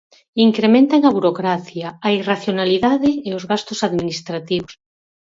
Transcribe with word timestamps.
Incrementan 0.45 1.01
a 1.05 1.11
burocracia, 1.17 1.87
a 2.07 2.09
irracionalidade 2.19 3.09
e 3.27 3.29
os 3.37 3.43
gastos 3.51 3.79
administrativos. 3.87 4.73